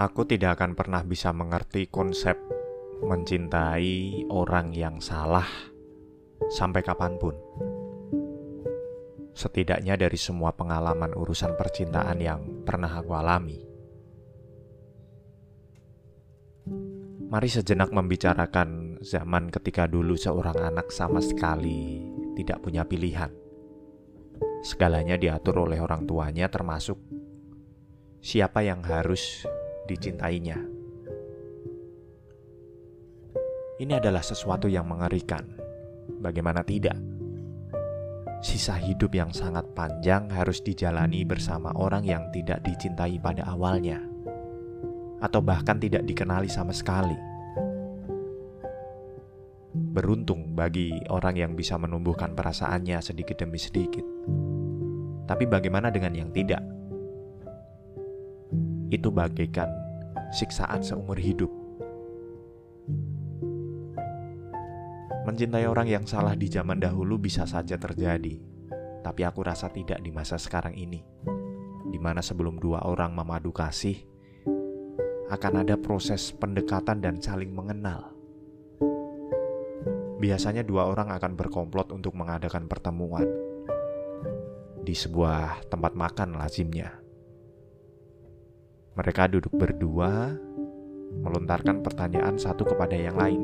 [0.00, 2.32] Aku tidak akan pernah bisa mengerti konsep
[3.04, 5.44] mencintai orang yang salah
[6.48, 7.36] sampai kapan pun.
[9.36, 13.60] Setidaknya dari semua pengalaman urusan percintaan yang pernah aku alami.
[17.28, 22.08] Mari sejenak membicarakan zaman ketika dulu seorang anak sama sekali
[22.40, 23.28] tidak punya pilihan.
[24.64, 26.96] Segalanya diatur oleh orang tuanya termasuk
[28.24, 29.44] siapa yang harus
[29.90, 30.58] dicintainya.
[33.80, 35.42] Ini adalah sesuatu yang mengerikan.
[36.20, 36.94] Bagaimana tidak?
[38.44, 44.00] Sisa hidup yang sangat panjang harus dijalani bersama orang yang tidak dicintai pada awalnya,
[45.24, 47.16] atau bahkan tidak dikenali sama sekali.
[49.72, 54.04] Beruntung bagi orang yang bisa menumbuhkan perasaannya sedikit demi sedikit.
[55.24, 56.60] Tapi bagaimana dengan yang tidak?
[58.92, 59.79] Itu bagaikan
[60.30, 61.50] siksaan seumur hidup.
[65.26, 68.40] Mencintai orang yang salah di zaman dahulu bisa saja terjadi,
[69.04, 71.02] tapi aku rasa tidak di masa sekarang ini,
[71.86, 74.00] di mana sebelum dua orang memadu kasih,
[75.30, 78.10] akan ada proses pendekatan dan saling mengenal.
[80.20, 83.24] Biasanya dua orang akan berkomplot untuk mengadakan pertemuan
[84.84, 86.99] di sebuah tempat makan lazimnya.
[89.00, 90.36] Mereka duduk berdua,
[91.24, 93.40] melontarkan pertanyaan satu kepada yang lain.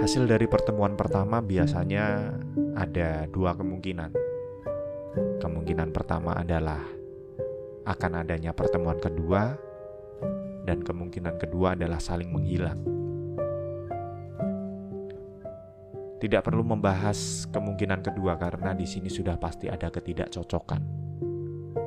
[0.00, 2.32] Hasil dari pertemuan pertama biasanya
[2.72, 4.08] ada dua kemungkinan.
[5.36, 6.80] Kemungkinan pertama adalah
[7.84, 9.52] akan adanya pertemuan kedua,
[10.64, 12.80] dan kemungkinan kedua adalah saling menghilang.
[16.24, 21.05] Tidak perlu membahas kemungkinan kedua karena di sini sudah pasti ada ketidakcocokan.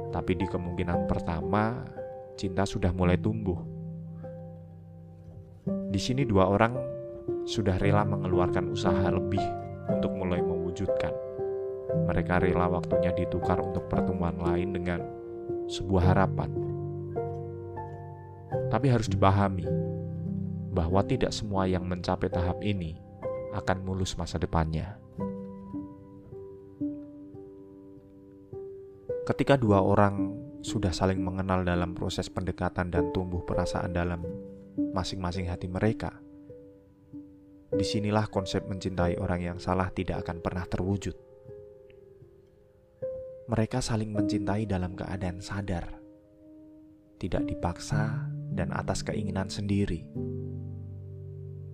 [0.09, 1.85] Tapi di kemungkinan pertama,
[2.33, 3.61] cinta sudah mulai tumbuh.
[5.89, 6.73] Di sini dua orang
[7.45, 9.41] sudah rela mengeluarkan usaha lebih
[9.89, 11.13] untuk mulai mewujudkan.
[12.05, 15.01] Mereka rela waktunya ditukar untuk pertemuan lain dengan
[15.69, 16.49] sebuah harapan.
[18.69, 19.65] Tapi harus dipahami
[20.69, 23.01] bahwa tidak semua yang mencapai tahap ini
[23.53, 25.08] akan mulus masa depannya.
[29.29, 30.33] Ketika dua orang
[30.65, 34.25] sudah saling mengenal dalam proses pendekatan dan tumbuh perasaan dalam
[34.89, 36.17] masing-masing hati mereka,
[37.69, 41.13] di sinilah konsep mencintai orang yang salah tidak akan pernah terwujud.
[43.53, 45.85] Mereka saling mencintai dalam keadaan sadar,
[47.21, 50.09] tidak dipaksa, dan atas keinginan sendiri.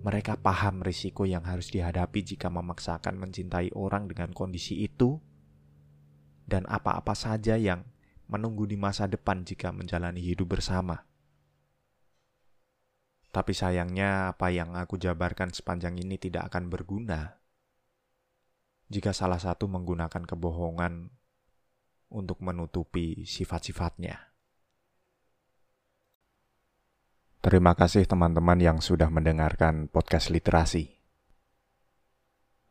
[0.04, 5.24] Mereka paham risiko yang harus dihadapi jika memaksakan mencintai orang dengan kondisi itu,
[6.46, 7.82] dan apa-apa saja yang
[8.30, 11.06] menunggu di masa depan jika menjalani hidup bersama.
[13.34, 17.36] Tapi sayangnya apa yang aku jabarkan sepanjang ini tidak akan berguna
[18.88, 21.10] jika salah satu menggunakan kebohongan
[22.08, 24.32] untuk menutupi sifat-sifatnya.
[27.44, 30.95] Terima kasih teman-teman yang sudah mendengarkan podcast literasi.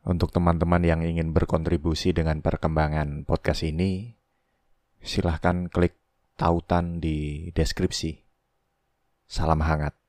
[0.05, 4.13] Untuk teman-teman yang ingin berkontribusi dengan perkembangan podcast ini,
[5.01, 5.97] silahkan klik
[6.37, 8.13] tautan di deskripsi.
[9.25, 10.04] Salam hangat.